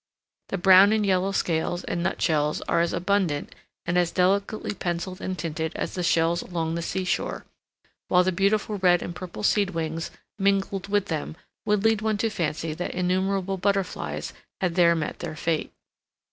The 0.49 0.57
brown 0.57 0.91
and 0.93 1.05
yellow 1.05 1.31
scales 1.31 1.83
and 1.83 2.01
nut 2.01 2.19
shells 2.19 2.61
are 2.61 2.81
as 2.81 2.91
abundant 2.91 3.53
and 3.85 3.99
as 3.99 4.09
delicately 4.09 4.73
penciled 4.73 5.21
and 5.21 5.37
tinted 5.37 5.73
as 5.75 5.93
the 5.93 6.01
shells 6.01 6.41
along 6.41 6.73
the 6.73 6.81
sea 6.81 7.03
shore; 7.03 7.45
while 8.07 8.23
the 8.23 8.31
beautiful 8.31 8.79
red 8.79 9.03
and 9.03 9.15
purple 9.15 9.43
seed 9.43 9.69
wings 9.69 10.09
mingled 10.39 10.87
with 10.87 11.05
them 11.05 11.35
would 11.67 11.83
lead 11.83 12.01
one 12.01 12.17
to 12.17 12.31
fancy 12.31 12.73
that 12.73 12.95
innumerable 12.95 13.57
butterflies 13.57 14.33
had 14.59 14.73
there 14.73 14.95
met 14.95 15.19
their 15.19 15.35
fate. 15.35 15.71